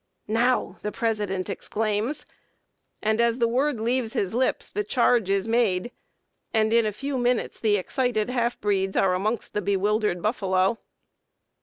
'Now!' 0.27 0.77
the 0.81 0.91
president 0.91 1.47
exclaims; 1.47 2.25
and 3.03 3.21
as 3.21 3.37
the 3.37 3.47
word 3.47 3.79
leaves 3.79 4.13
his 4.13 4.33
lips 4.33 4.71
the 4.71 4.83
charge 4.83 5.29
is 5.29 5.47
made, 5.47 5.91
and 6.55 6.73
in 6.73 6.87
a 6.87 6.91
few 6.91 7.19
minutes 7.19 7.59
the 7.59 7.75
excited 7.77 8.31
half 8.31 8.59
breeds 8.59 8.95
are 8.97 9.13
amongst 9.13 9.53
the 9.53 9.61
bewildered 9.61 10.19
buffalo." 10.19 10.79